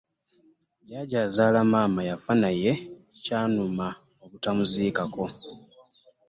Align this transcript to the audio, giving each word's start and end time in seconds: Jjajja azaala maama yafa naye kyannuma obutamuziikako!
Jjajja 0.83 1.19
azaala 1.27 1.61
maama 1.71 2.01
yafa 2.09 2.31
naye 2.41 2.71
kyannuma 3.23 3.87
obutamuziikako! 4.23 5.25